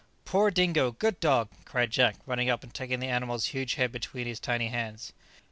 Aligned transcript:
"Poor 0.25 0.49
Dingo! 0.49 0.91
good 0.93 1.19
dog!" 1.19 1.49
cried 1.63 1.91
Jack, 1.91 2.15
running 2.25 2.49
up 2.49 2.63
and 2.63 2.73
taking 2.73 2.99
the 2.99 3.05
animal's 3.07 3.45
huge 3.53 3.75
head 3.75 3.91
between 3.91 4.25
his 4.25 4.39
tiny 4.39 4.69
hands. 4.69 5.13